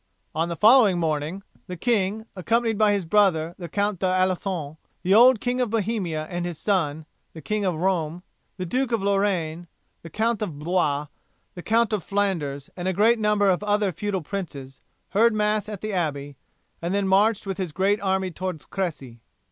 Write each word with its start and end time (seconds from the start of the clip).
On 0.33 0.49
the 0.49 0.55
following 0.55 0.97
morning 0.97 1.43
the 1.67 1.77
king, 1.77 2.25
accompanied 2.35 2.75
by 2.79 2.91
his 2.93 3.05
brother 3.05 3.53
the 3.59 3.69
Count 3.69 3.99
d'Alencon, 3.99 4.77
the 5.03 5.13
old 5.13 5.39
King 5.39 5.61
of 5.61 5.69
Bohemia 5.69 6.25
and 6.27 6.43
his 6.43 6.57
son, 6.57 7.05
the 7.33 7.41
King 7.43 7.65
of 7.65 7.79
Rome, 7.79 8.23
the 8.57 8.65
Duke 8.65 8.91
of 8.91 9.03
Lorraine, 9.03 9.67
the 10.01 10.09
Count 10.09 10.41
of 10.41 10.57
Blois, 10.57 11.05
the 11.53 11.61
Count 11.61 11.93
of 11.93 12.03
Flanders, 12.03 12.67
and 12.75 12.87
a 12.87 12.93
great 12.93 13.19
number 13.19 13.47
of 13.51 13.61
other 13.63 13.91
feudal 13.91 14.21
princes, 14.23 14.81
heard 15.09 15.35
Mass 15.35 15.69
at 15.69 15.81
the 15.81 15.93
Abbey, 15.93 16.35
and 16.81 16.95
then 16.95 17.07
marched 17.07 17.45
with 17.45 17.59
his 17.59 17.71
great 17.71 18.01
army 18.01 18.31
towards 18.31 18.65
Cressy. 18.65 19.21